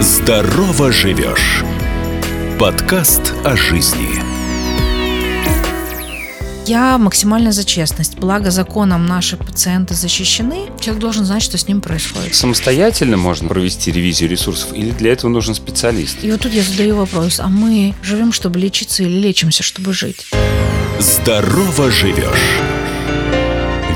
[0.00, 1.64] Здорово живешь.
[2.60, 4.08] Подкаст о жизни.
[6.66, 8.18] Я максимально за честность.
[8.18, 10.66] Благо законом наши пациенты защищены.
[10.80, 12.34] Человек должен знать, что с ним происходит.
[12.34, 16.22] Самостоятельно можно провести ревизию ресурсов или для этого нужен специалист?
[16.22, 20.26] И вот тут я задаю вопрос, а мы живем, чтобы лечиться или лечимся, чтобы жить?
[20.98, 22.60] Здорово живешь.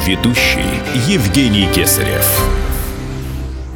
[0.07, 0.65] Ведущий
[1.07, 2.60] Евгений Кесарев.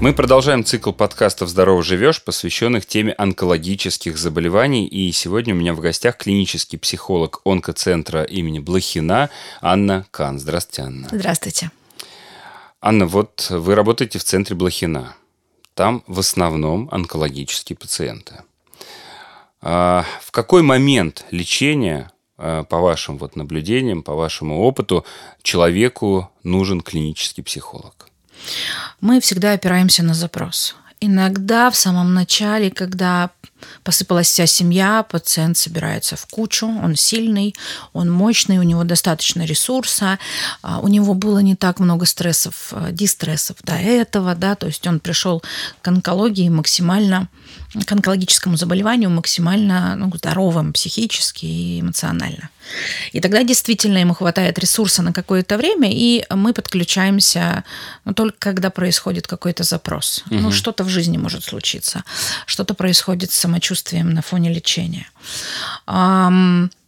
[0.00, 4.86] Мы продолжаем цикл подкастов «Здорово живешь», посвященных теме онкологических заболеваний.
[4.86, 10.38] И сегодня у меня в гостях клинический психолог онкоцентра имени Блохина Анна Кан.
[10.38, 11.08] Здравствуйте, Анна.
[11.10, 11.70] Здравствуйте.
[12.80, 15.14] Анна, вот вы работаете в центре Блохина.
[15.74, 18.42] Там в основном онкологические пациенты.
[19.62, 25.06] А в какой момент лечения, а, по вашим вот наблюдениям, по вашему опыту,
[25.42, 28.08] человеку нужен клинический психолог?
[29.00, 30.76] Мы всегда опираемся на запрос.
[31.00, 33.30] Иногда в самом начале, когда
[33.82, 37.54] посыпалась вся семья, пациент собирается в кучу, он сильный,
[37.92, 40.18] он мощный, у него достаточно ресурса,
[40.62, 44.86] а, у него было не так много стрессов, э, дистрессов до этого, да, то есть
[44.86, 45.42] он пришел
[45.82, 47.28] к онкологии максимально
[47.86, 52.50] к онкологическому заболеванию максимально ну, здоровым психически и эмоционально.
[53.12, 57.64] И тогда действительно ему хватает ресурса на какое-то время, и мы подключаемся
[58.04, 60.22] ну, только когда происходит какой-то запрос.
[60.26, 60.36] Угу.
[60.36, 62.04] Ну, что-то в жизни может случиться,
[62.46, 65.06] что-то происходит с самочувствием на фоне лечения.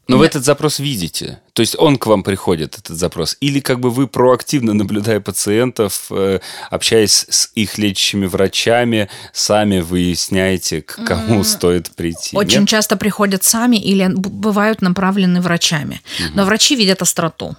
[0.08, 1.40] Но вы этот запрос видите?
[1.52, 3.36] То есть он к вам приходит, этот запрос?
[3.40, 6.38] Или как бы вы проактивно, наблюдая пациентов, э,
[6.70, 12.36] общаясь с их лечащими врачами, сами выясняете, к кому стоит прийти?
[12.36, 12.68] Очень Нет?
[12.68, 16.00] часто приходят сами или бывают направлены врачами.
[16.20, 16.36] Угу.
[16.36, 17.56] Но врачи видят остроту.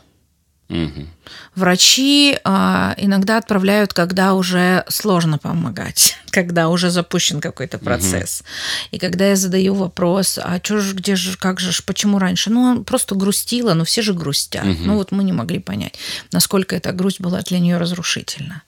[0.70, 1.08] Угу.
[1.56, 8.42] Врачи э, иногда отправляют, когда уже сложно помогать, когда уже запущен какой-то процесс.
[8.42, 8.48] Угу.
[8.92, 12.50] И когда я задаю вопрос, а что же, где же, как же, почему раньше?
[12.50, 14.66] Ну, просто грустила, но все же грустят.
[14.66, 14.84] Угу.
[14.86, 15.98] Ну, вот мы не могли понять,
[16.32, 18.64] насколько эта грусть была для нее разрушительна.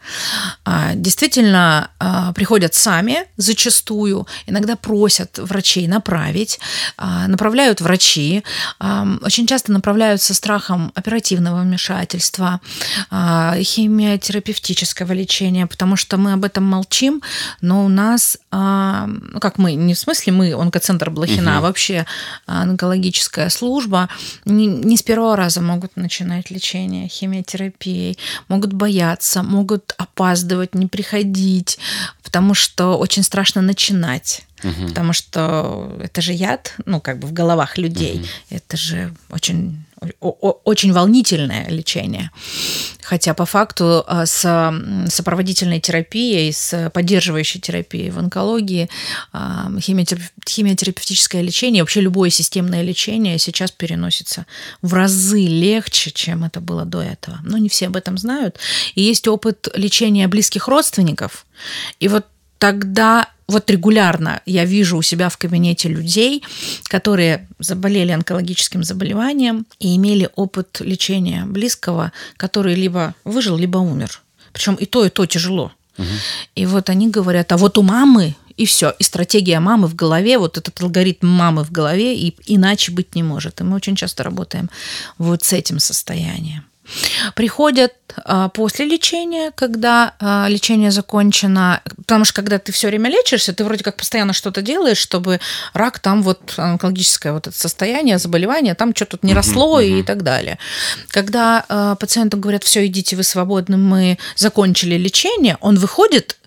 [0.63, 6.59] А, действительно, а, приходят сами зачастую, иногда просят врачей направить,
[6.97, 8.43] а, направляют врачи,
[8.79, 11.88] а, очень часто направляют со страхом оперативного вмешательства,
[13.09, 17.21] а, химиотерапевтического лечения, потому что мы об этом молчим,
[17.61, 21.57] но у нас, а, ну как мы, не в смысле мы, онкоцентр Блохина, угу.
[21.59, 22.05] а вообще
[22.45, 24.09] онкологическая служба,
[24.45, 28.17] не, не с первого раза могут начинать лечение химиотерапией,
[28.47, 31.79] могут бояться, могут опаздывать, не приходить,
[32.23, 34.45] потому что очень страшно начинать.
[34.63, 34.89] Угу.
[34.89, 38.19] Потому что это же яд, ну, как бы в головах людей.
[38.19, 38.27] Угу.
[38.49, 39.83] Это же очень
[40.19, 42.31] очень волнительное лечение.
[43.01, 44.41] Хотя по факту а, с
[45.09, 48.89] сопроводительной терапией, с поддерживающей терапией в онкологии
[49.33, 54.45] а, химиотерапевтическое лечение, вообще любое системное лечение сейчас переносится
[54.81, 57.39] в разы легче, чем это было до этого.
[57.43, 58.57] Но не все об этом знают.
[58.95, 61.45] И есть опыт лечения близких родственников.
[61.99, 62.25] И вот
[62.59, 66.43] тогда вот регулярно я вижу у себя в кабинете людей,
[66.87, 74.21] которые заболели онкологическим заболеванием и имели опыт лечения близкого, который либо выжил, либо умер.
[74.53, 75.71] Причем и то, и то тяжело.
[75.97, 76.07] Угу.
[76.55, 78.93] И вот они говорят, а вот у мамы и все.
[78.99, 83.23] И стратегия мамы в голове, вот этот алгоритм мамы в голове, и иначе быть не
[83.23, 83.61] может.
[83.61, 84.69] И мы очень часто работаем
[85.17, 86.68] вот с этим состоянием.
[87.35, 87.93] Приходят
[88.25, 93.63] а, после лечения, когда а, лечение закончено, потому что когда ты все время лечишься, ты
[93.63, 95.39] вроде как постоянно что-то делаешь, чтобы
[95.73, 99.99] рак там вот онкологическое вот это состояние, заболевание, там что-то не росло uh-huh, uh-huh.
[99.99, 100.57] и так далее.
[101.09, 106.37] Когда а, пациенту говорят, все, идите, вы свободны, мы закончили лечение, он выходит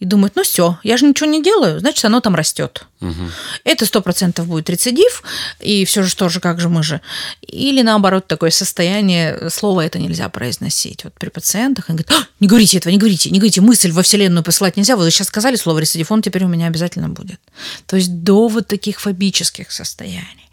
[0.00, 2.86] и думают, ну все, я же ничего не делаю, значит, оно там растет.
[3.64, 5.22] Это сто процентов будет рецидив,
[5.60, 7.00] и все же тоже, как же мы же.
[7.42, 11.04] Или наоборот, такое состояние, слово это нельзя произносить.
[11.04, 14.02] Вот при пациентах они говорят, а, не говорите этого, не говорите, не говорите, мысль во
[14.02, 17.40] Вселенную посылать нельзя, вы сейчас сказали слово рецидив, он теперь у меня обязательно будет.
[17.86, 20.44] То есть до вот таких фобических состояний.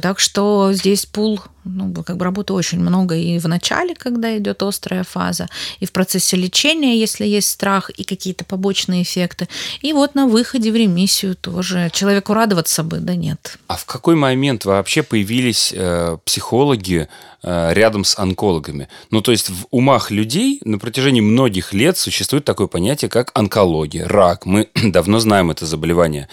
[0.00, 4.62] Так что здесь пул, ну, как бы работы очень много и в начале, когда идет
[4.62, 5.48] острая фаза,
[5.80, 9.48] и в процессе лечения, если есть страх и какие-то побочные эффекты,
[9.80, 11.75] и вот на выходе в ремиссию тоже.
[11.92, 13.58] Человеку радоваться бы, да нет.
[13.66, 17.08] А в какой момент вообще появились э, психологи
[17.42, 18.88] э, рядом с онкологами?
[19.10, 24.06] Ну, то есть в умах людей на протяжении многих лет существует такое понятие, как онкология,
[24.06, 24.46] рак.
[24.46, 26.28] Мы давно знаем это заболевание.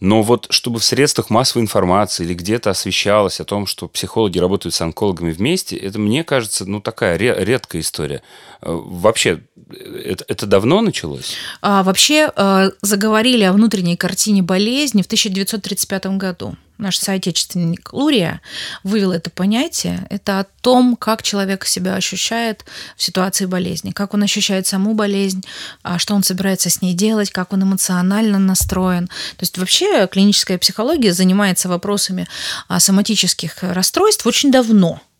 [0.00, 4.74] Но вот чтобы в средствах массовой информации или где-то освещалось о том, что психологи работают
[4.74, 8.22] с онкологами вместе, это, мне кажется, ну, такая редкая история.
[8.60, 9.40] Э, вообще,
[9.70, 11.34] это, это давно началось?
[11.62, 18.40] А, вообще э, заговорили о внутренней картине болезни в 1935 году наш соотечественник Лурия
[18.82, 20.06] вывел это понятие.
[20.10, 22.64] Это о том, как человек себя ощущает
[22.96, 25.44] в ситуации болезни, как он ощущает саму болезнь,
[25.82, 29.06] а что он собирается с ней делать, как он эмоционально настроен.
[29.06, 32.26] То есть вообще клиническая психология занимается вопросами
[32.68, 35.00] а, соматических расстройств очень давно–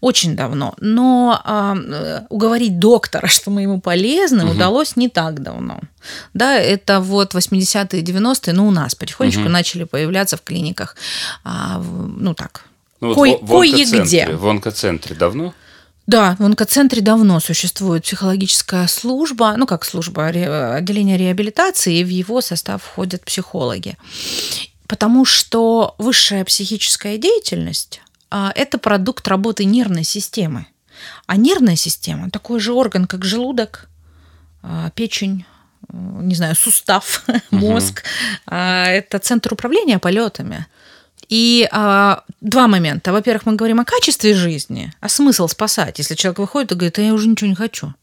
[0.00, 0.74] очень давно.
[0.78, 4.52] Но э, уговорить доктора, что мы ему полезны, угу.
[4.52, 5.80] удалось не так давно.
[6.34, 9.50] Да, это вот 80-е, 90-е, ну, у нас потихонечку угу.
[9.50, 10.96] начали появляться в клиниках,
[11.44, 12.64] а, ну, так,
[13.00, 14.28] ну, Кое, в, кое-где.
[14.28, 15.54] В онкоцентре давно?
[16.06, 22.40] Да, в онкоцентре давно существует психологическая служба, ну как служба, отделение реабилитации, и в его
[22.40, 23.96] состав входят психологи.
[24.86, 28.00] Потому что высшая психическая деятельность
[28.54, 30.66] это продукт работы нервной системы.
[31.26, 33.88] А нервная система такой же орган, как желудок,
[34.62, 35.44] а, печень,
[35.92, 38.02] не знаю, сустав, мозг.
[38.46, 38.54] Угу.
[38.54, 40.66] Это центр управления полетами.
[41.28, 43.12] И а, два момента.
[43.12, 47.02] Во-первых, мы говорим о качестве жизни, а смысл спасать, если человек выходит и говорит, а
[47.02, 47.94] я уже ничего не хочу.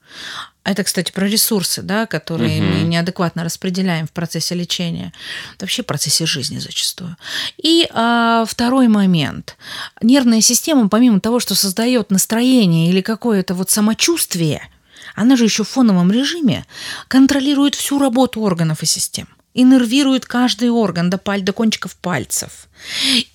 [0.64, 2.72] Это, кстати, про ресурсы, да, которые угу.
[2.72, 5.12] мы неадекватно распределяем в процессе лечения,
[5.60, 7.18] вообще в процессе жизни зачастую.
[7.58, 9.58] И а, второй момент.
[10.02, 14.70] Нервная система, помимо того, что создает настроение или какое-то вот самочувствие,
[15.16, 16.66] она же еще в фоновом режиме
[17.10, 22.68] контролирует всю работу органов и систем иннервирует каждый орган до, паль, до кончиков пальцев.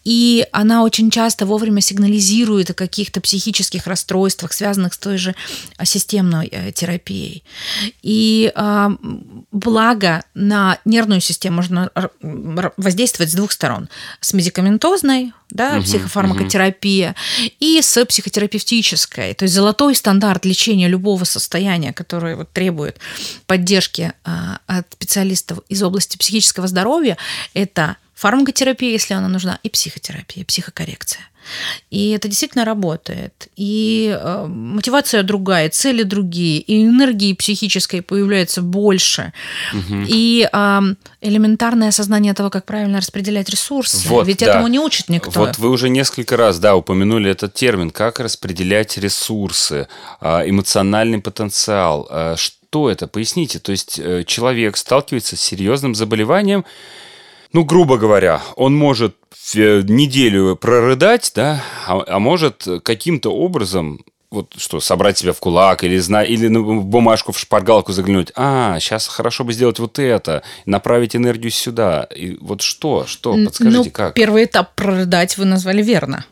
[0.05, 5.35] И она очень часто вовремя сигнализирует о каких-то психических расстройствах, связанных с той же
[5.77, 7.43] а, системной э, терапией.
[8.03, 8.89] И э,
[9.53, 11.91] благо на нервную систему можно
[12.77, 13.89] воздействовать с двух сторон.
[14.21, 17.51] С медикаментозной, да, угу, психофармакотерапия, угу.
[17.59, 19.35] и с психотерапевтической.
[19.35, 22.99] То есть золотой стандарт лечения любого состояния, которое вот требует
[23.47, 24.31] поддержки э,
[24.67, 27.17] от специалистов из области психического здоровья,
[27.55, 31.23] это фармакотерапия, если она нужна, и психотерапия, психокоррекция.
[31.91, 33.49] И это действительно работает.
[33.57, 39.33] И э, мотивация другая, цели другие, и энергии психической появляется больше.
[39.73, 40.05] Угу.
[40.09, 40.81] И э,
[41.21, 44.09] элементарное осознание того, как правильно распределять ресурсы.
[44.09, 44.47] Вот, Ведь да.
[44.47, 45.31] этому не учит никто.
[45.41, 49.89] Вот вы уже несколько раз, да, упомянули этот термин, как распределять ресурсы,
[50.21, 52.09] э, эмоциональный потенциал.
[52.11, 53.07] Э, что это?
[53.07, 53.61] Поясните.
[53.61, 56.65] То есть э, человек сталкивается с серьезным заболеванием,
[57.53, 59.17] ну, грубо говоря, он может
[59.55, 64.01] неделю прорыдать, да, а, а может каким-то образом
[64.31, 66.23] вот что, собрать себя в кулак или, зна...
[66.23, 68.31] или в бумажку в шпаргалку заглянуть.
[68.37, 72.07] А, сейчас хорошо бы сделать вот это, направить энергию сюда.
[72.15, 74.15] И вот что, что, подскажите, ну, как?
[74.15, 76.27] Первый этап прорыдать вы назвали верно.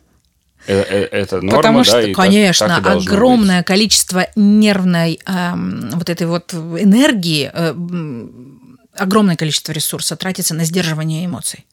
[0.66, 3.66] Э, э, это норма, Потому что, да, конечно, так, так огромное быть.
[3.66, 7.72] количество нервной эм, вот этой вот энергии э,
[8.98, 11.64] огромное количество ресурса тратится на сдерживание эмоций.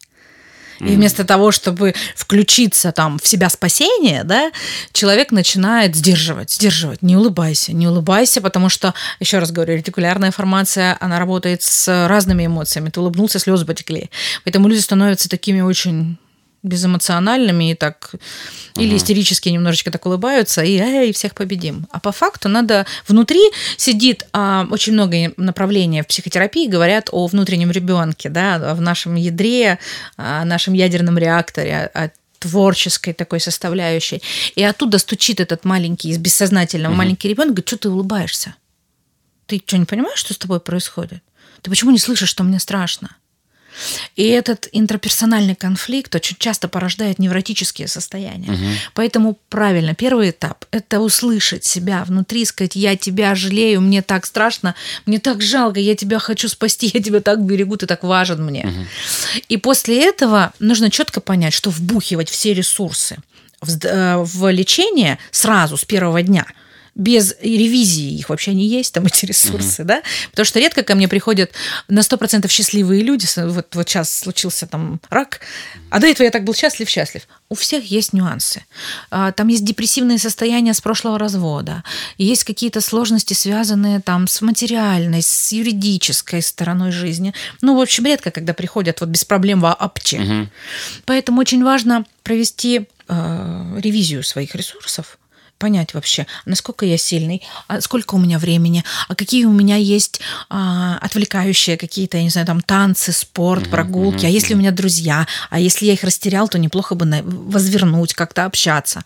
[0.80, 4.52] И вместо того, чтобы включиться там в себя спасение, да,
[4.92, 7.02] человек начинает сдерживать, сдерживать.
[7.02, 12.46] Не улыбайся, не улыбайся, потому что, еще раз говорю, ретикулярная формация, она работает с разными
[12.46, 12.90] эмоциями.
[12.90, 14.10] Ты улыбнулся, слезы потекли.
[14.44, 16.18] Поэтому люди становятся такими очень
[16.64, 18.22] безэмоциональными и так угу.
[18.82, 21.88] или истерически немножечко так улыбаются и, эй, всех победим.
[21.92, 23.42] А по факту надо внутри
[23.78, 29.78] сидит а, очень много направлений в психотерапии говорят о внутреннем ребенке, да, в нашем ядре,
[30.16, 32.10] о нашем ядерном реакторе, о
[32.40, 34.22] творческой такой составляющей.
[34.56, 36.98] И оттуда стучит этот маленький из бессознательного угу.
[36.98, 38.56] маленький ребенок, говорит, что ты улыбаешься?
[39.46, 41.22] Ты что, не понимаешь, что с тобой происходит?
[41.62, 43.16] Ты почему не слышишь, что мне страшно?
[44.16, 48.52] И этот интерперсональный конфликт очень часто порождает невротические состояния.
[48.52, 48.66] Угу.
[48.94, 54.76] Поэтому правильно, первый этап– это услышать себя внутри, сказать, я тебя жалею, мне так страшно,
[55.06, 58.66] мне так жалко, я тебя хочу спасти, я тебя так берегу, ты так важен мне.
[58.66, 59.42] Угу.
[59.50, 63.18] И после этого нужно четко понять, что вбухивать все ресурсы
[63.62, 66.46] в, э, в лечение сразу, с первого дня–
[66.96, 69.88] без ревизии их вообще не есть, там эти ресурсы, угу.
[69.88, 71.52] да, потому что редко ко мне приходят
[71.88, 75.40] на 100% счастливые люди, вот, вот сейчас случился там рак,
[75.90, 77.28] а до этого я так был счастлив-счастлив.
[77.50, 78.66] У всех есть нюансы.
[79.10, 81.84] А, там есть депрессивные состояния с прошлого развода,
[82.18, 87.34] есть какие-то сложности, связанные там с материальной, с юридической стороной жизни.
[87.62, 90.20] Ну, в общем, редко, когда приходят вот без проблем вообще.
[90.20, 90.48] Угу.
[91.06, 95.18] Поэтому очень важно провести э, ревизию своих ресурсов,
[95.64, 100.20] понять вообще, насколько я сильный, а сколько у меня времени, а какие у меня есть
[100.50, 105.26] а, отвлекающие какие-то, я не знаю, там танцы, спорт, прогулки, а если у меня друзья,
[105.50, 109.06] а если я их растерял, то неплохо бы возвернуть, как-то общаться.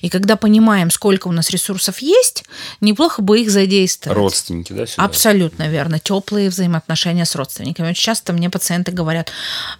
[0.00, 2.44] И когда понимаем, сколько у нас ресурсов есть,
[2.80, 4.16] неплохо бы их задействовать.
[4.16, 4.86] Родственники, да?
[4.86, 5.04] Сюда?
[5.04, 5.98] Абсолютно верно.
[5.98, 7.90] Теплые взаимоотношения с родственниками.
[7.90, 9.30] Очень часто мне пациенты говорят,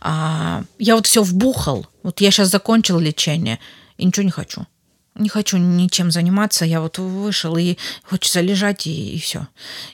[0.02, 3.58] а, я вот все вбухал, вот я сейчас закончил лечение
[3.96, 4.66] и ничего не хочу
[5.18, 9.46] не хочу ничем заниматься, я вот вышел и хочется лежать и, и все.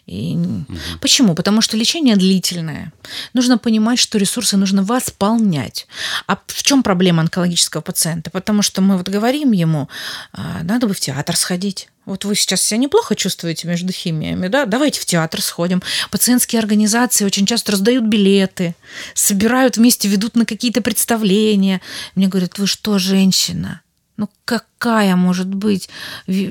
[0.07, 0.37] И...
[0.37, 0.76] Угу.
[1.00, 1.35] Почему?
[1.35, 2.93] Потому что лечение длительное.
[3.33, 5.87] Нужно понимать, что ресурсы нужно восполнять.
[6.26, 8.31] А в чем проблема онкологического пациента?
[8.31, 9.88] Потому что мы вот говорим ему,
[10.33, 11.88] «А, надо бы в театр сходить.
[12.07, 14.66] Вот вы сейчас себя неплохо чувствуете между химиями, да?
[14.66, 15.83] Давайте в театр сходим.
[16.11, 18.75] Пациентские организации очень часто раздают билеты,
[19.14, 21.81] собирают вместе, ведут на какие-то представления.
[22.14, 23.81] Мне говорят, вы что, женщина?
[24.16, 25.88] Ну какая может быть,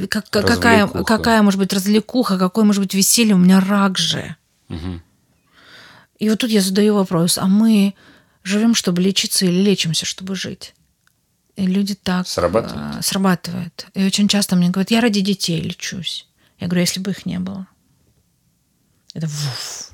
[0.09, 4.35] как, какая, какая может быть развлекуха, какое может быть веселье, у меня рак же.
[4.69, 5.01] Угу.
[6.19, 7.95] И вот тут я задаю вопрос, а мы
[8.43, 10.73] живем, чтобы лечиться или лечимся, чтобы жить?
[11.55, 12.97] И люди так срабатывают.
[12.97, 13.87] Э, срабатывают.
[13.93, 16.27] И очень часто мне говорят, я ради детей лечусь.
[16.59, 17.67] Я говорю, если бы их не было.
[19.13, 19.91] Это вуф.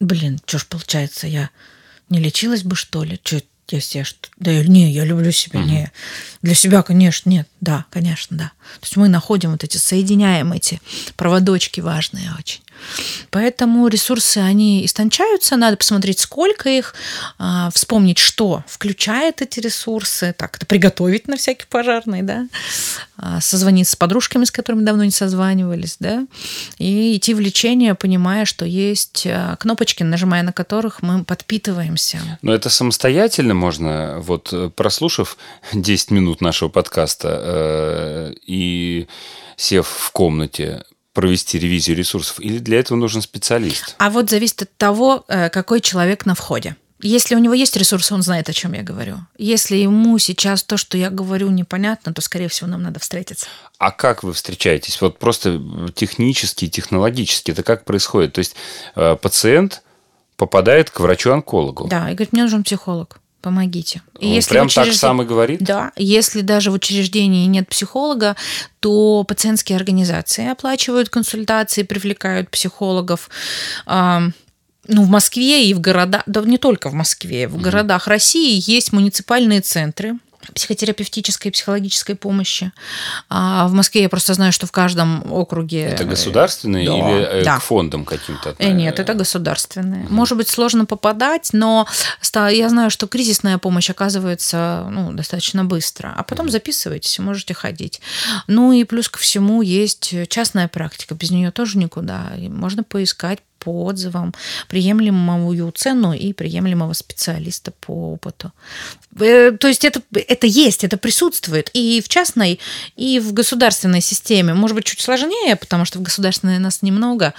[0.00, 1.50] Блин, что ж получается, я
[2.08, 3.20] не лечилась бы, что ли?
[3.22, 3.40] Что
[3.70, 5.68] я себе что да не, я люблю себя, угу.
[5.68, 5.92] не.
[6.42, 8.52] Для себя, конечно, нет, да, конечно, да.
[8.80, 10.80] То есть мы находим вот эти, соединяем эти
[11.16, 12.60] проводочки важные очень.
[13.30, 16.94] Поэтому ресурсы, они истончаются, надо посмотреть, сколько их,
[17.38, 22.46] а, вспомнить, что включает эти ресурсы, так, это приготовить на всякий пожарный, да,
[23.16, 26.26] а, созвониться с подружками, с которыми давно не созванивались, да,
[26.78, 32.38] и идти в лечение, понимая, что есть а, кнопочки, нажимая на которых мы подпитываемся.
[32.42, 35.36] Но это самостоятельно можно, вот прослушав
[35.72, 39.06] 10 минут нашего подкаста э, и
[39.56, 40.84] сев в комнате,
[41.14, 43.94] провести ревизию ресурсов, или для этого нужен специалист?
[43.98, 46.76] А вот зависит от того, э, какой человек на входе.
[47.00, 49.18] Если у него есть ресурсы, он знает, о чем я говорю.
[49.36, 53.46] Если ему сейчас то, что я говорю, непонятно, то, скорее всего, нам надо встретиться.
[53.78, 55.00] А как вы встречаетесь?
[55.00, 55.60] Вот просто
[55.94, 58.32] технически, технологически это как происходит?
[58.32, 58.56] То есть
[58.94, 59.82] э, пациент
[60.36, 61.88] попадает к врачу-онкологу.
[61.88, 64.00] Да, и говорит, мне нужен психолог помогите.
[64.18, 64.88] И Он если прям учрежд...
[64.88, 65.60] так сам и говорит?
[65.60, 65.92] Да.
[65.96, 68.36] Если даже в учреждении нет психолога,
[68.80, 73.28] то пациентские организации оплачивают консультации, привлекают психологов.
[73.86, 77.62] Ну, в Москве и в городах, да не только в Москве, в угу.
[77.62, 80.18] городах России есть муниципальные центры,
[80.54, 82.72] психотерапевтической и психологической помощи.
[83.28, 85.82] А в Москве я просто знаю, что в каждом округе...
[85.84, 87.58] Это государственные да, или э, да.
[87.58, 88.54] к фондам каким-то?
[88.58, 90.04] Э, нет, это государственные.
[90.04, 90.14] Угу.
[90.14, 91.86] Может быть, сложно попадать, но
[92.34, 96.12] я знаю, что кризисная помощь оказывается ну, достаточно быстро.
[96.16, 96.52] А потом угу.
[96.52, 98.00] записывайтесь, можете ходить.
[98.46, 101.14] Ну и плюс ко всему есть частная практика.
[101.14, 102.32] Без нее тоже никуда.
[102.36, 104.34] Можно поискать по отзывам,
[104.68, 108.52] приемлемую цену и приемлемого специалиста по опыту.
[109.18, 112.60] Э, то есть это, это есть, это присутствует и в частной,
[112.96, 114.54] и в государственной системе.
[114.54, 117.34] Может быть, чуть сложнее, потому что в государственной нас немного,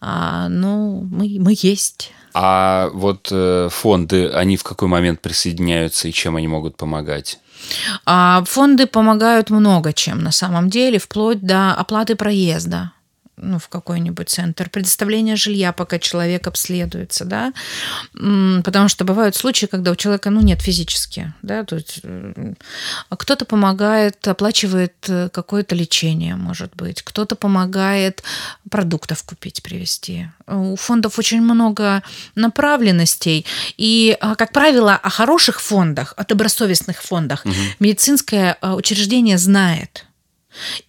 [0.00, 2.12] а, но мы, мы есть.
[2.34, 7.38] А вот э, фонды, они в какой момент присоединяются и чем они могут помогать?
[8.04, 12.92] А фонды помогают много чем на самом деле, вплоть до оплаты проезда
[13.36, 17.52] ну, в какой-нибудь центр, предоставление жилья, пока человек обследуется, да,
[18.12, 22.54] потому что бывают случаи, когда у человека, ну, нет физически, да, то есть э,
[23.10, 28.22] кто-то помогает, оплачивает э, какое-то лечение, может быть, кто-то помогает
[28.70, 30.28] продуктов купить, привезти.
[30.46, 32.02] У фондов очень много
[32.34, 33.44] направленностей,
[33.76, 37.54] и, а, как правило, о хороших фондах, о добросовестных фондах угу.
[37.80, 40.05] медицинское э, учреждение знает,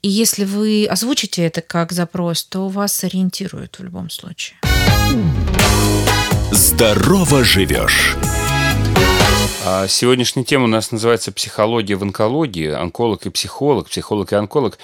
[0.02, 4.58] и если вы озвучите это как запрос, то вас сориентируют в любом случае.
[6.52, 8.16] Здорово живешь.
[9.66, 12.70] А сегодняшняя тема у нас называется «Психология в онкологии».
[12.70, 14.78] Онколог и психолог, психолог и онколог.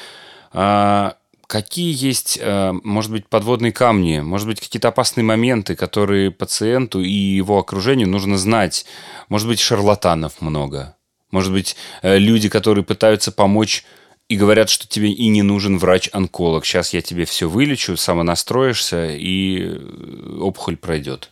[0.51, 1.15] А
[1.47, 7.09] какие есть, а, может быть, подводные камни, может быть, какие-то опасные моменты, которые пациенту и
[7.09, 8.85] его окружению нужно знать?
[9.29, 10.95] Может быть, шарлатанов много?
[11.31, 13.85] Может быть, э, люди, которые пытаются помочь
[14.29, 16.65] и говорят, что тебе и не нужен врач-онколог.
[16.65, 21.29] Сейчас я тебе все вылечу, самонастроишься, и э, опухоль пройдет.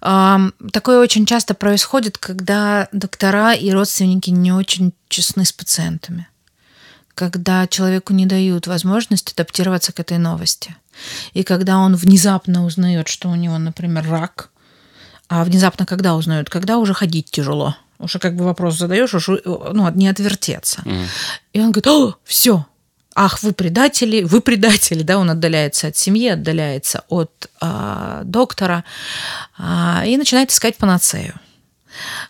[0.00, 6.26] Такое очень часто происходит, когда доктора и родственники не очень честны с пациентами.
[7.14, 10.74] Когда человеку не дают возможность адаптироваться к этой новости.
[11.34, 14.50] И когда он внезапно узнает, что у него, например, рак,
[15.28, 16.48] а внезапно когда узнают?
[16.48, 20.82] Когда уже ходить тяжело Уже как бы вопрос задаешь, уже ну, не отвертеться.
[21.52, 22.66] И он говорит, о, все,
[23.14, 28.84] ах, вы предатели, вы предатели, да, он отдаляется от семьи, отдаляется от а, доктора
[29.58, 31.34] а, и начинает искать панацею.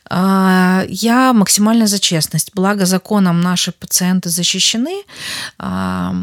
[0.08, 2.52] А, я максимально за честность.
[2.54, 5.02] Благо законом наши пациенты защищены.
[5.58, 6.14] А,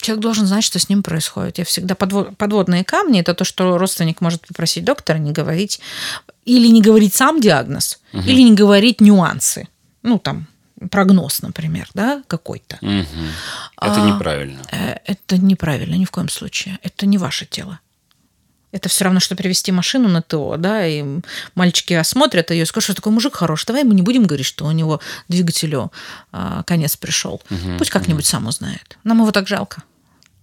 [0.00, 1.58] человек должен знать, что с ним происходит.
[1.58, 5.80] Я всегда подводные камни это то, что родственник может попросить доктора не говорить
[6.44, 8.22] или не говорить сам диагноз, угу.
[8.22, 9.68] или не говорить нюансы.
[10.02, 10.46] Ну там
[10.90, 12.78] прогноз, например, да, какой-то.
[12.80, 13.06] Угу.
[13.82, 14.62] Это неправильно.
[14.72, 16.78] А, это неправильно ни в коем случае.
[16.82, 17.80] Это не ваше тело.
[18.70, 21.02] Это все равно, что привести машину на ТО, да, и
[21.54, 24.66] мальчики осмотрят ее и скажут, что такой мужик хороший, давай мы не будем говорить, что
[24.66, 25.90] у него двигателю
[26.32, 27.40] а, конец пришел.
[27.50, 28.30] Угу, Пусть как-нибудь угу.
[28.30, 28.98] сам узнает.
[29.04, 29.82] Нам его так жалко.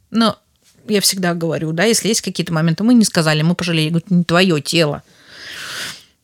[0.10, 0.40] Но
[0.88, 4.24] я всегда говорю, да, если есть какие-то моменты, мы не сказали, мы пожалели, говорю, не
[4.24, 5.04] твое тело.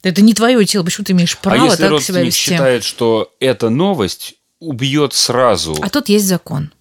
[0.02, 2.52] Это не твое тело, почему ты имеешь право а если так себя вести?
[2.52, 5.78] считает, что эта новость убьет сразу.
[5.82, 6.74] А тут есть закон.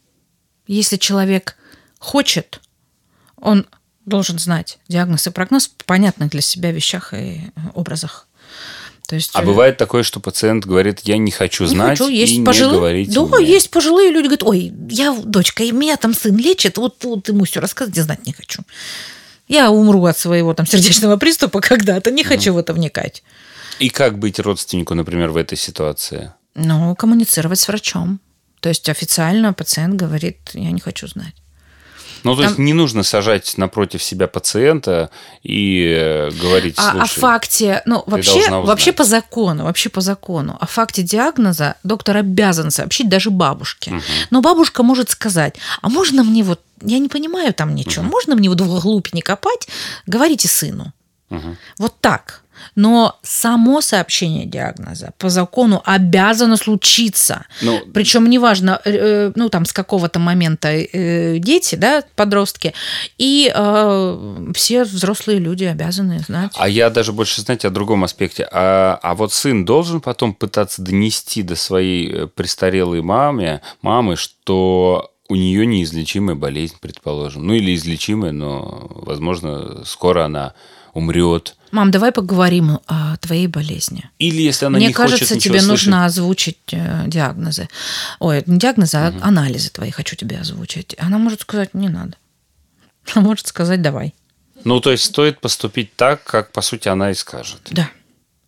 [0.66, 1.56] Если человек
[1.98, 2.60] хочет,
[3.36, 3.66] он
[4.06, 7.42] должен знать диагноз и прогноз в понятных для себя вещах и
[7.74, 8.26] образах.
[9.10, 12.08] То есть, а э, бывает такое, что пациент говорит, я не хочу не знать хочу,
[12.08, 13.12] есть и пожилые, не говорить.
[13.12, 13.44] Да, мне.
[13.46, 17.44] есть пожилые люди, говорят, ой, я дочка, и меня там сын лечит, вот, вот ему
[17.44, 18.62] все рассказывать, я знать не хочу.
[19.48, 22.54] Я умру от своего там сердечного приступа когда-то, не хочу mm.
[22.54, 23.24] в это вникать.
[23.80, 26.32] И как быть родственнику, например, в этой ситуации?
[26.54, 28.20] Ну, коммуницировать с врачом.
[28.60, 31.34] То есть официально пациент говорит, я не хочу знать.
[32.24, 32.48] Ну, то Там...
[32.48, 35.10] есть не нужно сажать напротив себя пациента
[35.42, 40.66] и э, говорить, а, о факте, ну, вообще, вообще по закону, вообще по закону, о
[40.66, 43.92] факте диагноза доктор обязан сообщить даже бабушке.
[43.92, 44.02] Угу.
[44.30, 48.12] Но бабушка может сказать, а можно мне вот, я не понимаю там ничего, угу.
[48.12, 49.68] можно мне вот в глубь не копать,
[50.06, 50.92] говорите сыну.
[51.30, 51.56] Угу.
[51.78, 52.42] Вот так.
[52.74, 57.46] Но само сообщение диагноза по закону обязано случиться.
[57.62, 62.74] Ну, Причем неважно, э, э, ну там с какого-то момента э, дети, да, подростки,
[63.18, 66.52] и э, все взрослые люди обязаны знать.
[66.56, 68.48] А я даже больше, знаете, о другом аспекте.
[68.50, 75.36] А, а вот сын должен потом пытаться донести до своей престарелой маме, мамы, что у
[75.36, 77.46] нее неизлечимая болезнь, предположим.
[77.46, 80.54] Ну или излечимая, но, возможно, скоро она
[80.92, 81.56] умрет.
[81.70, 84.10] Мам, давай поговорим о твоей болезни.
[84.18, 85.68] Или если она Мне не кажется, хочет тебе слышать...
[85.68, 87.68] нужно озвучить э, диагнозы.
[88.18, 89.18] Ой, не диагнозы, угу.
[89.20, 90.96] а анализы твои хочу тебе озвучить.
[90.98, 92.16] Она может сказать, не надо.
[93.14, 94.14] Она может сказать, давай.
[94.64, 97.60] Ну, то есть стоит поступить так, как, по сути, она и скажет.
[97.70, 97.88] Да.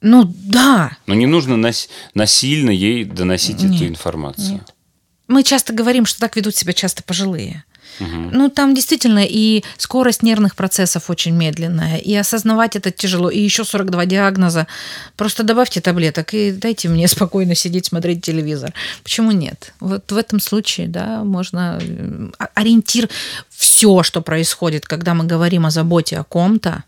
[0.01, 0.97] Ну, да.
[1.07, 1.89] Но не нужно нас...
[2.15, 4.55] насильно ей доносить нет, эту информацию.
[4.55, 4.75] Нет.
[5.29, 7.65] Мы часто говорим, что так ведут себя часто пожилые.
[7.99, 13.65] Ну, там действительно и скорость нервных процессов очень медленная, и осознавать это тяжело, и еще
[13.65, 14.67] 42 диагноза.
[15.17, 18.73] Просто добавьте таблеток и дайте мне спокойно сидеть, смотреть телевизор.
[19.03, 19.75] Почему нет?
[19.81, 23.09] Вот в этом случае, да, можно э, ориентир
[23.51, 26.85] все, что происходит, когда мы говорим о заботе о ком-то,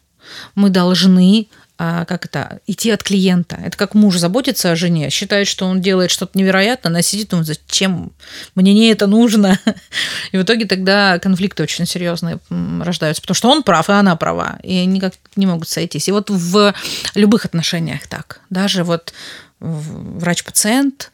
[0.55, 3.59] мы должны а, как это, идти от клиента.
[3.63, 7.49] Это как муж заботится о жене, считает, что он делает что-то невероятное, она сидит, думает,
[7.49, 8.13] зачем
[8.55, 9.59] мне не это нужно?
[10.33, 12.39] И в итоге тогда конфликты очень серьезные
[12.81, 16.09] рождаются, потому что он прав, и она права, и они никак не могут сойтись.
[16.09, 16.75] И вот в
[17.17, 18.41] любых отношениях так.
[18.51, 19.13] Даже вот
[19.59, 21.11] врач-пациент,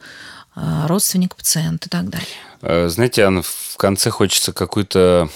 [0.53, 2.27] а, родственник пациент и так далее.
[2.61, 5.29] Э, знаете, Анна, в конце хочется какую-то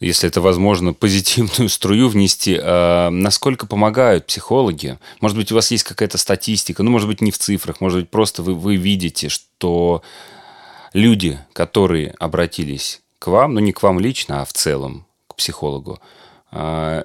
[0.00, 2.58] если это возможно, позитивную струю внести.
[2.60, 4.98] А насколько помогают психологи?
[5.20, 8.10] Может быть, у вас есть какая-то статистика, ну, может быть, не в цифрах, может быть,
[8.10, 10.02] просто вы, вы видите, что
[10.92, 16.00] люди, которые обратились к вам, ну, не к вам лично, а в целом к психологу,
[16.50, 17.04] а,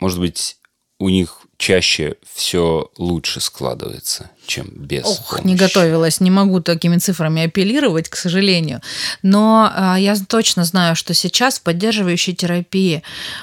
[0.00, 0.58] может быть,
[0.98, 5.46] у них чаще все лучше складывается, чем без Ох, помощи.
[5.46, 8.80] не готовилась, не могу такими цифрами апеллировать, к сожалению.
[9.22, 13.02] Но э, я точно знаю, что сейчас в поддерживающей терапии, э,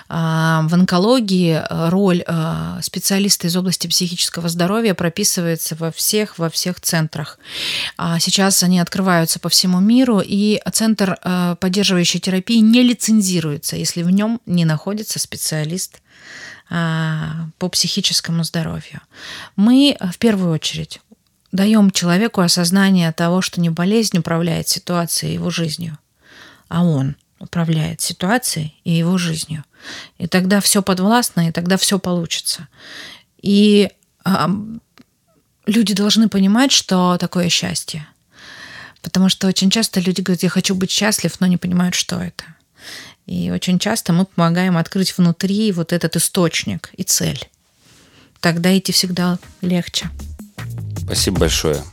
[0.09, 7.39] в онкологии роль э, специалиста из области психического здоровья прописывается во всех, во всех центрах.
[7.97, 14.03] А сейчас они открываются по всему миру, и центр э, поддерживающей терапии не лицензируется, если
[14.03, 16.01] в нем не находится специалист
[16.60, 19.01] а, по психическому здоровью.
[19.57, 21.01] Мы в первую очередь
[21.51, 25.97] даем человеку осознание того, что не болезнь управляет ситуацией его жизнью,
[26.69, 29.65] а он управляет ситуацией и его жизнью.
[30.17, 32.67] И тогда все подвластно, и тогда все получится.
[33.41, 33.89] И
[34.23, 34.49] а,
[35.65, 38.07] люди должны понимать, что такое счастье.
[39.01, 42.45] Потому что очень часто люди говорят, я хочу быть счастлив, но не понимают, что это.
[43.25, 47.49] И очень часто мы помогаем открыть внутри вот этот источник и цель.
[48.39, 50.09] Тогда идти всегда легче.
[50.97, 51.83] Спасибо большое.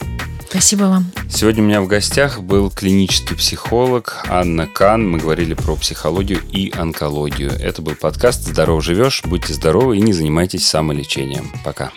[0.49, 1.13] Спасибо вам.
[1.31, 5.07] Сегодня у меня в гостях был клинический психолог Анна Кан.
[5.07, 7.51] Мы говорили про психологию и онкологию.
[7.51, 9.23] Это был подкаст «Здорово живешь».
[9.25, 11.53] Будьте здоровы и не занимайтесь самолечением.
[11.65, 11.93] Пока.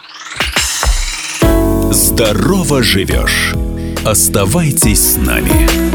[1.91, 3.53] Здорово живешь.
[4.05, 5.90] Оставайтесь с нами.